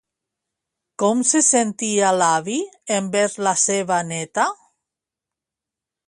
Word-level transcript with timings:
Com 1.01 1.19
se 1.31 1.41
sentia 1.47 2.07
l'avi 2.21 2.55
envers 2.95 3.35
la 3.49 3.53
seva 3.65 3.99
neta? 4.13 4.47